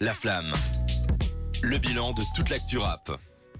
[0.00, 0.52] La flamme.
[1.62, 3.10] Le bilan de toute l'actu rap.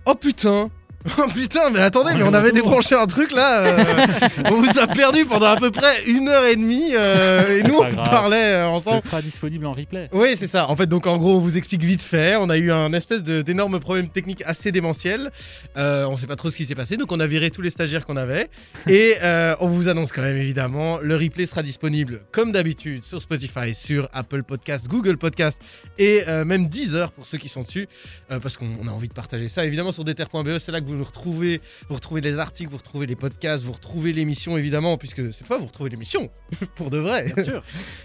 [0.04, 0.70] Oh putain
[1.18, 3.60] Oh putain, mais attendez, mais on avait débranché un truc là.
[3.60, 4.04] euh,
[4.50, 7.80] on vous a perdu pendant à peu près une heure et demie euh, et nous
[7.80, 8.10] pas on grave.
[8.10, 9.02] parlait euh, ensemble.
[9.02, 10.08] Ce sera disponible en replay.
[10.12, 10.68] Oui, c'est ça.
[10.68, 12.36] En fait, donc en gros, on vous explique vite fait.
[12.36, 15.30] On a eu un espèce de- d'énorme problème technique assez démentiel.
[15.76, 17.70] Euh, on sait pas trop ce qui s'est passé, donc on a viré tous les
[17.70, 18.48] stagiaires qu'on avait.
[18.88, 23.22] Et euh, on vous annonce quand même évidemment, le replay sera disponible comme d'habitude sur
[23.22, 25.60] Spotify, sur Apple Podcast, Google Podcast
[25.98, 27.88] et euh, même Deezer pour ceux qui sont dessus,
[28.30, 29.64] euh, parce qu'on on a envie de partager ça.
[29.64, 31.60] Évidemment sur deter.be, c'est là que vous nous retrouvez.
[31.88, 35.58] Vous retrouvez les articles, vous retrouvez les podcasts, vous retrouvez l'émission évidemment, puisque cette fois
[35.58, 36.30] vous retrouvez l'émission
[36.74, 37.32] pour de vrai.
[37.34, 37.62] Bien sûr.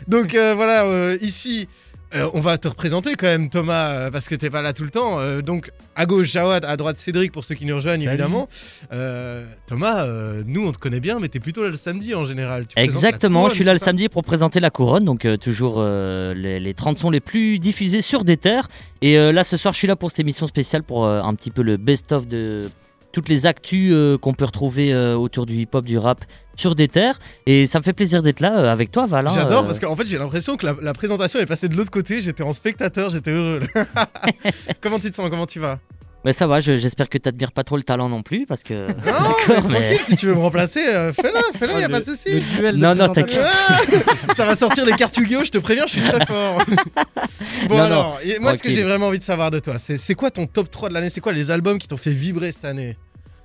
[0.08, 1.68] Donc euh, voilà, euh, ici,
[2.14, 4.84] euh, on va te représenter quand même, Thomas, euh, parce que t'es pas là tout
[4.84, 5.20] le temps.
[5.20, 8.12] Euh, donc à gauche, Jawad, à droite, Cédric, pour ceux qui nous rejoignent, Salut.
[8.14, 8.50] évidemment.
[8.92, 10.06] Euh, Thomas,
[10.46, 12.68] nous, on te connaît bien, mais t'es plutôt là le samedi en général.
[12.68, 16.60] Tu Exactement, couronne, je suis là le samedi pour présenter la couronne, donc toujours les,
[16.60, 18.68] les 30 sons les plus diffusés sur des terres.
[19.02, 21.62] Et là ce soir je suis là pour cette émission spéciale pour un petit peu
[21.62, 22.70] le best-of de
[23.12, 26.24] toutes les actus euh, qu'on peut retrouver euh, autour du hip-hop, du rap
[26.56, 27.20] sur des terres.
[27.46, 29.28] Et ça me fait plaisir d'être là euh, avec toi Val.
[29.28, 31.76] hein, J'adore euh, parce qu'en fait j'ai l'impression que la, la présentation est passée de
[31.76, 32.22] l'autre côté.
[32.22, 33.62] J'étais en spectateur, j'étais heureux.
[34.82, 35.30] Comment tu te sens?
[35.30, 35.80] Comment tu vas?
[36.24, 38.88] Mais ça va, je- j'espère que t'admires pas trop le talent non plus parce que...
[39.06, 42.00] Non, D'accord, mais si tu veux me remplacer, euh, fais-le, fais-le, y a le- pas
[42.00, 42.30] de souci.
[42.30, 43.52] Le duel de Non, non, présentateurs.
[43.70, 46.64] Ah, ça va sortir les cartes Yu-Gi-Oh, je te préviens, je suis très fort.
[47.68, 49.98] bon Non, alors, et moi ce que j'ai vraiment envie de savoir de toi, c'est
[49.98, 51.10] c'est quoi ton top 3 de l'année?
[51.10, 52.98] C'est quoi les albums qui t'ont fait vibrer cette année?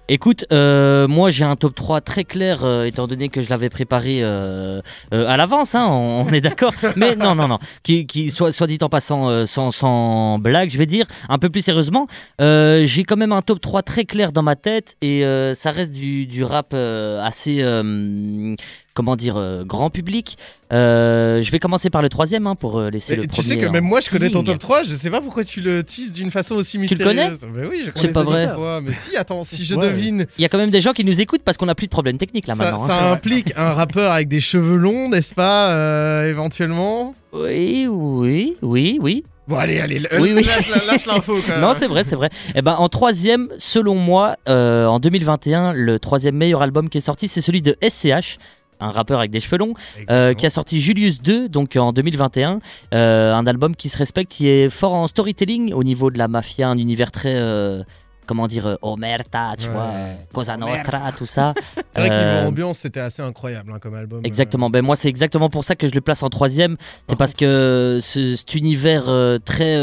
[0.09, 3.71] Écoute, euh, moi j'ai un top 3 très clair, euh, étant donné que je l'avais
[3.71, 4.81] préparé euh,
[5.13, 6.73] euh, à l'avance, hein, on, on est d'accord.
[6.97, 10.71] Mais non, non, non, qui, qui soit, soit dit en passant, euh, sans, sans blague,
[10.71, 12.07] je vais dire, un peu plus sérieusement,
[12.41, 15.73] euh, j'ai quand même un top 3 très clair dans ma tête et euh, ça
[15.73, 18.55] reste du, du rap euh, assez, euh,
[18.95, 20.37] comment dire, euh, grand public.
[20.73, 23.55] Euh, je vais commencer par le troisième hein, pour euh, laisser Mais le Tu sais
[23.55, 25.61] premier que en même moi je connais ton top 3, je sais pas pourquoi tu
[25.61, 27.07] le teases d'une façon aussi le mystérieuse.
[27.07, 28.47] connais Mais oui, je C'est connais pas ce vrai.
[28.47, 29.93] top 3, Mais si, attends, si je Ouais.
[29.93, 31.87] devine, Il y a quand même des gens qui nous écoutent parce qu'on n'a plus
[31.87, 32.85] de problème technique là ça, maintenant.
[32.85, 32.89] hein.
[32.89, 37.15] ça implique un rappeur avec des cheveux longs, n'est-ce pas euh, Éventuellement?
[37.33, 39.25] Oui, oui, oui, oui.
[39.47, 40.43] Bon, allez, allez, Oui, oui.
[40.89, 41.61] lâche, l'info quand même.
[41.61, 42.31] Non, c'est vrai, c'est vrai.
[42.57, 47.03] Et ben, en troisième, selon moi, euh, en 2021, le troisième meilleur album qui est
[47.03, 48.39] sorti, c'est celui de SCH.
[48.81, 49.75] Un rappeur avec des cheveux longs,
[50.11, 52.59] euh, qui a sorti Julius 2, donc en 2021.
[52.95, 56.29] Euh, un album qui se respecte, qui est fort en storytelling au niveau de la
[56.29, 57.83] mafia, un univers très, euh,
[58.27, 59.73] comment dire, Omerta, tu Ouais.
[59.73, 59.91] vois,
[60.33, 61.55] Cosa Nostra, tout ça.
[61.95, 64.21] C'est vrai que niveau ambiance, c'était assez incroyable hein, comme album.
[64.25, 64.69] Exactement.
[64.69, 66.77] Ben moi, c'est exactement pour ça que je le place en troisième.
[67.09, 69.05] C'est parce que ce, cet univers
[69.45, 69.79] très,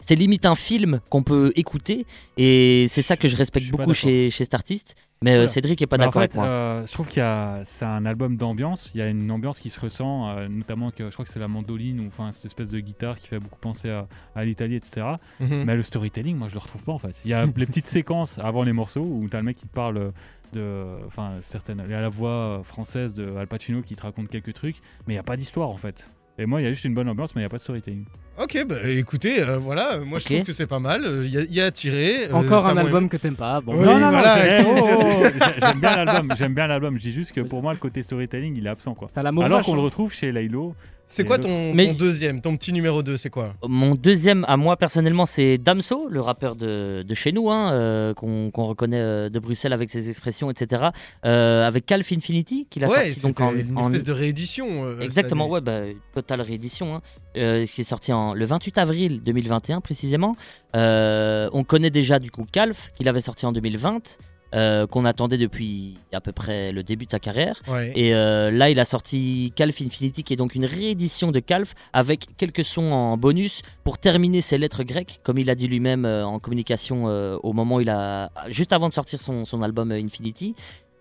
[0.00, 2.06] c'est limite un film qu'on peut écouter,
[2.36, 4.96] et c'est ça que je respecte Je beaucoup chez, chez cet artiste.
[5.22, 5.46] Mais euh, Voilà.
[5.48, 6.44] Cédric est pas en d'accord fait, avec moi.
[6.46, 8.90] euh, je trouve qu'il y a, c'est un album d'ambiance.
[8.94, 11.38] Il y a une ambiance qui se ressent, euh, notamment que je crois que c'est
[11.38, 14.74] la mandoline ou enfin cette espèce de guitare qui fait beaucoup penser à, à l'Italie,
[14.76, 15.06] etc.
[15.40, 15.64] Mhm.
[15.64, 17.20] Mais le storytelling, moi, je le retrouve pas en fait.
[17.24, 19.74] Il y a les petites séquences avant les morceaux où t'as le mec qui te
[19.74, 20.12] parle
[20.52, 24.28] de, enfin certaines, il y a la voix française de Al Pacino qui te raconte
[24.28, 24.76] quelques trucs,
[25.06, 26.08] mais il y a pas d'histoire en fait.
[26.38, 27.62] Et moi, il y a juste une bonne ambiance, mais il y a pas de
[27.62, 28.04] storytelling.
[28.36, 31.02] Ok, bah écoutez, euh, voilà, moi je trouve que c'est pas mal.
[31.24, 32.26] Il y, a- y a à tirer.
[32.28, 33.60] euh, Encore un moins album que t'aimes pas.
[33.60, 36.36] Bon, Oui, non, non, voilà, non, j'ai- oh, oh, oh, j'ai- j'aime bien l'album.
[36.36, 36.96] J'aime bien l'album.
[36.96, 39.08] Je dis juste que pour moi, le côté storytelling, il est absent quoi.
[39.14, 39.84] t'as Alors qu'on le hein.
[39.84, 40.74] retrouve chez Laylo.
[41.06, 43.52] C'est quoi ton, Mais- ton deuxième, ton petit numéro 2, c'est quoi?
[43.68, 48.14] Mon deuxième, à moi personnellement, c'est Damso, le rappeur de, de chez nous, hein, euh,
[48.14, 50.86] qu'on qu'on reconnaît euh, de Bruxelles avec ses expressions, etc.
[51.26, 54.12] euh, avec Calf Infinity, qu'il a Ouais, sorti donc c'était en, une en- espèce de
[54.12, 54.66] réédition.
[54.86, 55.52] euh, Exactement, année.
[55.52, 55.80] ouais, bah,
[56.14, 57.02] totale réédition, hein,
[57.36, 60.36] euh, qui est sorti en, le 28 avril 2021 précisément.
[60.74, 64.18] Euh, on connaît déjà du coup Calf, qu'il avait sorti en 2020,
[64.54, 67.60] euh, qu'on attendait depuis à peu près le début de sa carrière.
[67.66, 67.90] Ouais.
[67.96, 71.74] Et euh, là, il a sorti Calf Infinity, qui est donc une réédition de Calf
[71.92, 76.04] avec quelques sons en bonus pour terminer ses lettres grecques, comme il a dit lui-même
[76.04, 77.06] euh, en communication
[77.42, 80.54] au moment où il a juste avant de sortir son, son album Infinity.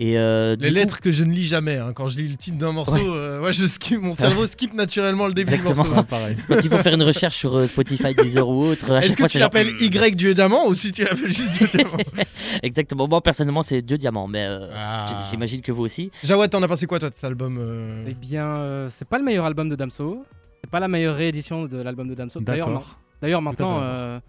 [0.05, 1.77] Et euh, Les coup- lettres que je ne lis jamais.
[1.77, 1.93] hein.
[1.95, 3.01] Quand je lis le titre d'un morceau, Ouais.
[3.05, 5.83] euh, ouais, je skip, mon cerveau skip naturellement le début Exactement.
[5.83, 6.03] du morceau.
[6.09, 6.35] pareil.
[6.47, 9.23] quand il faut faire une recherche sur euh, Spotify, Deezer ou autre, à Est-ce que
[9.27, 11.97] tu genre- l'appelles Y Dieu Diamant ou si tu l'appelles juste Dieu Diamant?
[12.63, 13.07] Exactement.
[13.07, 15.05] Moi personnellement, c'est deux diamants, mais euh, Ah.
[15.31, 16.11] j'imagine que vous aussi.
[16.23, 18.03] Jawad, t'en as pensé quoi toi de cet album euh?
[18.07, 20.25] Eh bien, euh, c'est pas le meilleur album de Damso.
[20.61, 22.39] C'est pas la meilleure réédition de l'album de Damso.
[22.41, 24.19] D'ailleurs, maintenant, euh,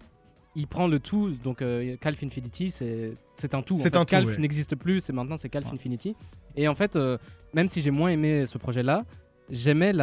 [0.55, 1.31] il prend le tout.
[1.43, 3.77] Donc, euh, Calf Infinity, c'est un tout.
[3.79, 4.37] C'est un Calf ouais.
[4.37, 5.73] n'existe plus, c'est maintenant c'est Calf Ouais.
[5.75, 6.15] Infinity.
[6.55, 7.17] Et en fait, euh,
[7.53, 9.03] même si j'ai moins aimé ce projet-là,
[9.49, 9.93] j'aimais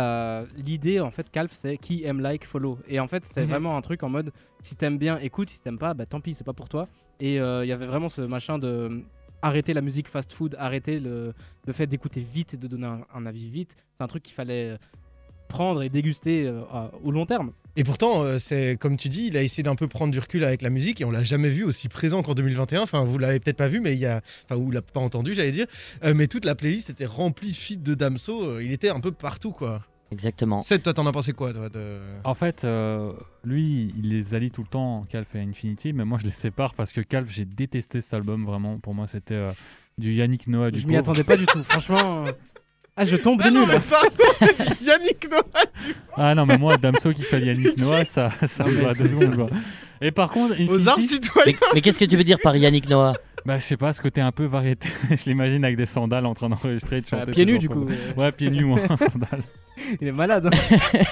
[0.56, 2.78] l'idée en fait Calf, c'est qui aime like follow.
[2.86, 3.48] Et en fait, c'est Mhm.
[3.50, 5.50] vraiment un truc en mode si t'aimes bien, écoute.
[5.50, 6.88] Si t'aimes pas, bah tant pis, c'est pas pour toi.
[7.20, 9.02] Et euh, il y avait vraiment ce machin de
[9.40, 11.32] arrêter la musique fast food, arrêter le,
[11.66, 13.74] le fait d'écouter vite et de donner un, un avis vite.
[13.96, 14.78] C'est un truc qu'il fallait
[15.48, 16.48] prendre et déguster
[17.02, 17.52] au long terme.
[17.76, 20.44] Et pourtant, euh, c'est comme tu dis, il a essayé d'un peu prendre du recul
[20.44, 22.82] avec la musique et on l'a jamais vu aussi présent qu'en 2021.
[22.82, 25.34] Enfin, vous l'avez peut-être pas vu, mais il y a, enfin, vous l'avez pas entendu,
[25.34, 25.66] j'allais dire.
[26.04, 28.44] Euh, mais toute la playlist était remplie de feats de Damso.
[28.44, 29.82] Euh, il était un peu partout, quoi.
[30.12, 30.60] Exactement.
[30.60, 31.98] Seth, toi, t'en as pensé quoi, toi de...
[32.24, 33.12] En fait, euh,
[33.44, 36.74] lui, il les allie tout le temps, Calf et Infinity, mais moi je les sépare
[36.74, 38.78] parce que Calf, j'ai détesté cet album vraiment.
[38.78, 39.52] Pour moi, c'était euh,
[39.96, 42.26] du Yannick Noah du Je m'y attendais pas du tout, franchement.
[42.96, 43.80] Ah, je tombe Ah là.
[43.88, 45.64] pardon, Yannick Noah
[46.14, 49.34] Ah non, mais moi, Damso qui fait Yannick Noah, ça, ça me va deux secondes.
[49.34, 49.48] Quoi.
[50.02, 51.52] Et par contre, aux arbres Infinity, citoyens.
[51.62, 53.14] Mais, mais qu'est-ce que tu veux dire par Yannick Noah?
[53.46, 54.88] Bah, je sais pas, ce côté un peu variété.
[55.10, 57.32] je l'imagine avec des sandales en train d'enregistrer, de Ah, chanter.
[57.32, 57.88] pieds nus, du coup.
[58.16, 59.42] Ouais, pieds nus en sandales.
[60.00, 60.46] Il est malade.
[60.46, 60.50] hein.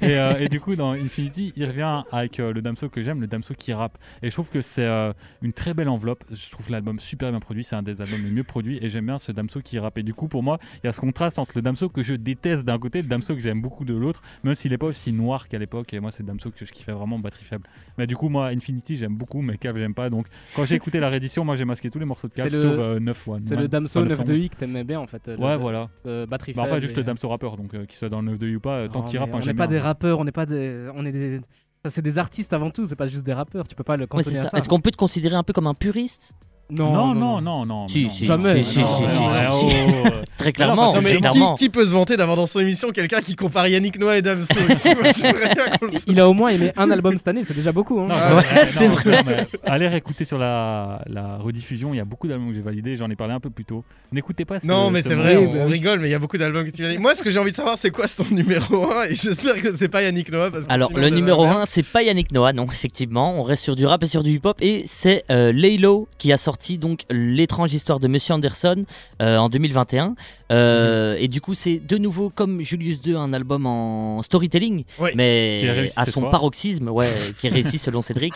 [0.00, 3.20] Et, euh, et du coup, dans Infinity, il revient avec euh, le Damso que j'aime,
[3.20, 3.98] le Damso qui rappe.
[4.22, 5.12] Et je trouve que c'est euh,
[5.42, 6.22] une très belle enveloppe.
[6.30, 7.64] Je trouve l'album super bien produit.
[7.64, 8.78] C'est un des albums les mieux produits.
[8.80, 9.98] Et j'aime bien ce Damso qui rappe.
[9.98, 12.14] Et du coup, pour moi, il y a ce contraste entre le Damso que je
[12.14, 14.22] déteste d'un côté et le Damso que j'aime beaucoup de l'autre.
[14.44, 15.92] Même s'il n'est pas aussi noir qu'à l'époque.
[15.94, 17.68] Et moi, c'est le Damso que je kiffais vraiment, batterie faible.
[17.98, 19.42] Mais du coup, moi, Infinity, j'aime beaucoup.
[19.42, 20.10] Mais Cave, j'aime pas.
[20.10, 22.58] Donc, quand j'ai écouté la réédition, moi, j'ai masqué tous les morceaux de Cave le-
[22.64, 23.42] euh, 9 One.
[23.46, 24.40] C'est le Damso pas 9 de 911.
[24.44, 25.26] I que t'aimais bien en fait.
[25.26, 25.90] le- Ouais, voilà.
[26.28, 27.56] batterie Bah, enfin, faible juste et- le Damso rappeur.
[27.56, 29.40] Donc, qu'il soit dans le 9 de U ou pas, euh, tant qu'il rappe, moi,
[29.42, 30.90] On n'est pas des rappeurs, on n'est pas des.
[30.94, 31.40] On est des.
[31.88, 33.66] C'est des artistes avant tout, c'est pas juste des rappeurs.
[33.66, 34.48] Tu peux pas le Ouais, cantonner à ça.
[34.50, 34.58] ça.
[34.58, 36.32] Est-ce qu'on peut te considérer un peu comme un puriste?
[36.72, 37.88] Non, non, non, non.
[37.88, 38.62] Si, non, si, Jamais.
[38.62, 40.10] si, si, non, si, non, si, non, si, si.
[40.38, 40.94] Très clairement.
[41.00, 41.20] Mais
[41.58, 44.52] qui, peut se vanter d'avoir dans son émission quelqu'un qui compare Yannick Noah et Damso.
[46.06, 48.00] Il a au moins aimé un album cette année, c'est déjà beaucoup.
[48.00, 48.06] Hein.
[48.08, 49.10] Non, Ah j'en- ouais, c'est non, vrai.
[49.12, 51.94] non, mais allez réécouter sur la, la rediffusion.
[51.94, 52.96] Il y a beaucoup d'albums que j'ai validés.
[52.96, 53.84] J'en ai parlé un peu plus tôt.
[54.12, 54.58] N'écoutez pas.
[54.58, 56.70] ce- Non, mais ce c'est vrai, on, rigole, mais il y a beaucoup d'albums que
[56.74, 59.14] tu viens Moi, ce que j'ai envie de savoir, c'est quoi son numéro 1 Et
[59.14, 60.50] j'espère que c'est pas Yannick Noah.
[60.50, 61.60] Parce que Alors, le numéro bien.
[61.60, 63.38] 1, c'est pas Yannick Noah, non, effectivement.
[63.38, 64.56] On reste sur du rap et sur du hip-hop.
[64.60, 68.84] Et c'est euh, Laylo qui a sorti donc L'étrange histoire de Monsieur Anderson
[69.20, 70.14] euh, en 2021.
[70.50, 75.88] Euh, Et du coup, c'est de nouveau, comme Julius II, un album en storytelling, mais
[75.96, 76.30] à son fois.
[76.30, 78.34] paroxysme, ouais, qui est réussi selon Cédric.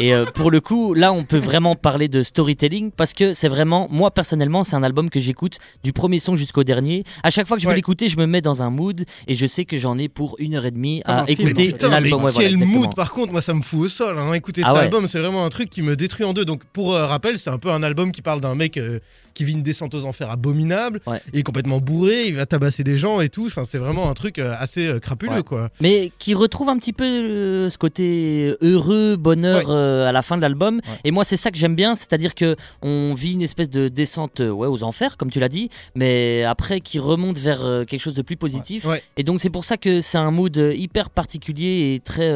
[0.00, 3.48] Et euh, pour le coup, là, on peut vraiment parler de storytelling parce que c'est
[3.48, 7.04] vraiment, moi personnellement, c'est un album que j'écoute du premier son jusqu'au dernier.
[7.22, 7.76] À chaque fois que je veux Ouais.
[7.76, 10.54] l'écouter, je me mets dans un mood et je sais que j'en ai pour une
[10.56, 12.24] heure et demie Comme à écouter l'album.
[12.24, 14.18] Ouais, quel mood par contre, moi ça me fout au sol.
[14.18, 14.32] hein.
[14.34, 14.82] Écoutez Ah cet ouais.
[14.84, 16.44] album, c'est vraiment un truc qui me détruit en deux.
[16.44, 18.98] Donc pour euh, rappel, c'est un peu un album qui parle d'un mec euh,
[19.34, 21.20] qui vit une descente aux enfers abominable, Ouais.
[21.32, 23.46] il est complètement bourré, il va tabasser des gens et tout.
[23.46, 25.42] Enfin, c'est vraiment un truc euh, assez euh, crapuleux Ouais.
[25.42, 25.70] quoi.
[25.80, 29.74] Mais qui retrouve un petit peu euh, ce côté heureux, bonheur Ouais.
[29.74, 30.80] euh, à la fin de l'album.
[31.04, 34.40] Et moi, c'est ça que j'aime bien, c'est-à-dire que on vit une espèce de descente
[34.40, 38.22] ouais, aux enfers, comme tu l'as dit, mais après qui remonte vers quelque chose de
[38.22, 38.86] plus positif.
[39.16, 42.28] Et donc, c'est pour ça que c'est un mood hyper particulier et très,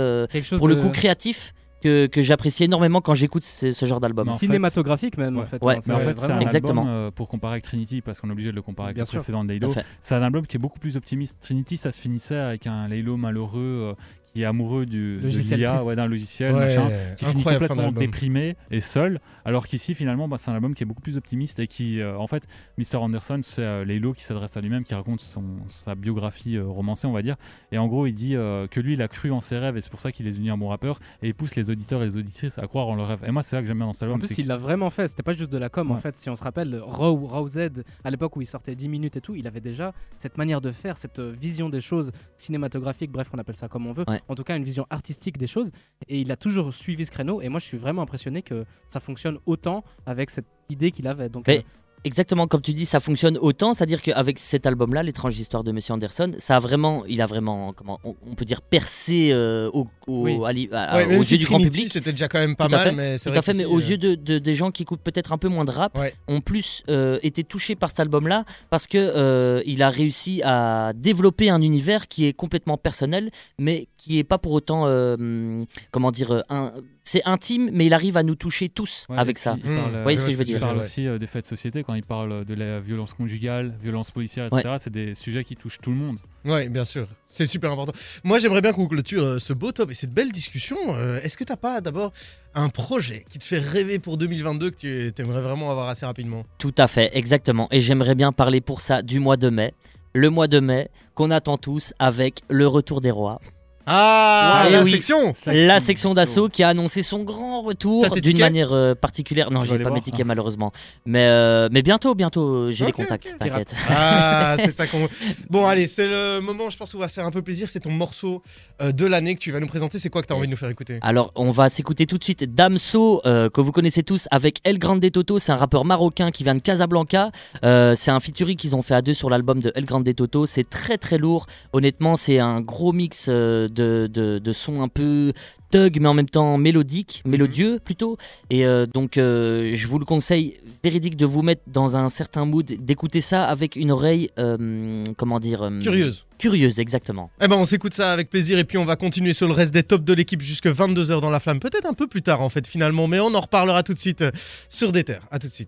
[0.57, 1.53] pour de le coup, créatif.
[1.87, 4.29] Que, que j'apprécie énormément quand j'écoute ce, ce genre d'album.
[4.29, 5.47] En fait- cinématographique même en Ouais.
[5.47, 5.63] fait.
[5.63, 5.77] Ouais.
[5.77, 6.83] hein, Mais en fait, c'est un Exactement.
[6.83, 9.05] album euh, pour comparer avec Trinity parce qu'on est obligé de le comparer avec Bien
[9.05, 9.19] le sûr.
[9.19, 9.73] précédent Laylo.
[10.03, 11.37] C'est un album qui est beaucoup plus optimiste.
[11.41, 13.95] Trinity, ça se finissait avec un Laylo malheureux euh,
[14.37, 17.91] qui est amoureux du de Logiciel l'IA, ouais, d'un logiciel, Ouais, machin, qui finit complètement
[17.91, 19.19] déprimé et seul.
[19.47, 22.19] Alors qu'ici, finalement, bah, c'est un album qui est beaucoup plus optimiste et qui, euh,
[22.19, 22.47] en fait,
[22.77, 22.97] Mr.
[22.97, 27.07] Anderson, c'est euh, Laylo qui s'adresse à lui-même, qui raconte son, sa biographie euh, romancée,
[27.07, 27.37] on va dire.
[27.73, 29.81] Et en gros, il dit euh, que lui, il a cru en ses rêves et
[29.81, 32.07] c'est pour ça qu'il est devenu un bon rappeur et il pousse les auditeurs et
[32.07, 33.25] les auditrices à croire en leurs rêves.
[33.27, 34.19] Et moi, c'est ça que j'aime bien dans cet album.
[34.19, 35.09] En plus, il l'a vraiment fait.
[35.09, 35.91] C'était pas juste de la com.
[35.91, 37.59] En fait, si on se rappelle, Raw, Raw Z,
[38.05, 40.73] à l'époque où il sortait 10 minutes et tout, il avait déjà cette manière de
[40.73, 43.11] faire, cette vision des choses cinématographiques.
[43.11, 44.05] Bref, on appelle ça comme on veut.
[44.07, 44.21] Ouais.
[44.29, 45.71] En tout cas, une vision artistique des choses.
[46.09, 47.41] Et il a toujours suivi ce créneau.
[47.41, 51.29] Et moi, je suis vraiment impressionné que ça fonctionne autant avec cette idée qu'il avait.
[51.29, 51.63] Donc, Mais euh,
[52.07, 55.93] Exactement, comme tu dis, ça fonctionne autant, c'est-à-dire qu'avec cet album-là, l'étrange histoire de Monsieur
[55.95, 59.89] Anderson, ça a vraiment, il a vraiment, comment, on, on peut dire percé euh, au,
[60.07, 60.39] au- Oui.
[60.47, 61.89] à l'i- à- Ouais, même aux si yeux du grand public.
[61.91, 63.55] C'était déjà quand même pas Tout à mal, fait, mais c'est Tout vrai à fait,
[63.55, 65.73] mais aux euh, yeux de, de- des gens qui écoutent peut-être un peu moins de
[65.73, 66.15] rap, Ouais.
[66.29, 70.93] ont plus euh, été touchés par cet album-là parce que euh, il a réussi à
[70.95, 76.13] développer un univers qui est complètement personnel, mais qui est pas pour autant, hum, comment
[76.13, 76.73] dire, un-
[77.09, 79.57] c'est intime, mais il arrive à nous toucher tous Ouais, avec ça.
[79.63, 79.77] il Mmh.
[79.77, 80.85] parle, Vous euh, voyez ce que je veux Il dire parle Ouais.
[80.85, 84.47] aussi euh, des faits de société quand il parle de la violence conjugale, violence policière,
[84.47, 84.75] etc.
[84.81, 86.19] C'est des sujets qui touchent tout le monde.
[86.45, 87.07] Ouais, bien sûr.
[87.29, 87.93] C'est super important.
[88.25, 90.77] Moi, j'aimerais bien qu'on clôture euh, ce beau top et cette belle discussion.
[90.91, 92.13] Euh, Est-ce que t'as pas d'abord
[92.55, 96.45] un projet qui te fait rêver pour 2022 que tu aimerais vraiment avoir assez rapidement?
[96.59, 97.69] Tout à fait, exactement.
[97.71, 99.75] Et j'aimerais bien parler pour ça du mois de mai.
[100.13, 103.41] Le mois de mai qu'on attend tous avec le retour des rois.
[103.87, 104.91] Ah, Eh la oui.
[104.91, 109.51] section La section d'assaut qui a annoncé son grand retour d'une manière euh, particulière.
[109.51, 110.73] Non, j'ai pas mes tickets malheureusement.
[111.05, 113.75] Mais, euh, mais bientôt, bientôt, j'ai Ok, les contacts, t'inquiète.
[113.89, 115.09] Ah, c'est ça qu'on.
[115.51, 117.69] Bon, allez, c'est le moment, je pense, où on va se faire un peu plaisir.
[117.69, 118.43] C'est ton morceau
[118.83, 119.99] euh, de l'année que tu vas nous présenter.
[119.99, 120.99] C'est quoi que tu as envie de nous faire écouter?
[121.03, 124.79] Alors, on va s'écouter tout de suite Damso, euh, que vous connaissez tous, avec El
[124.79, 125.39] Grande Toto.
[125.39, 127.31] C'est un rappeur marocain qui vient de Casablanca.
[127.65, 130.47] Euh, c'est un featuring qu'ils ont fait à deux sur l'album de El Grande Toto.
[130.47, 131.47] C'est très très lourd.
[131.73, 135.33] Honnêtement, c'est un gros mix euh, de, de, de son un peu
[135.71, 138.17] thug, mais en même temps mélodique, mélodieux plutôt.
[138.51, 142.45] Et euh, donc, euh, je vous le conseille véridique de vous mettre dans un certain
[142.45, 146.27] mood, d'écouter ça avec une oreille, euh, comment dire Curieuse.
[146.39, 147.31] Curieuse, exactement.
[147.41, 149.73] Eh ben on s'écoute ça avec plaisir et puis on va continuer sur le reste
[149.73, 151.61] des tops de l'équipe jusque 22h dans la flamme.
[151.61, 154.23] Peut-être un peu plus tard en fait finalement, mais on en reparlera tout de suite
[154.69, 155.27] sur des terres.
[155.31, 155.65] À tout de suite.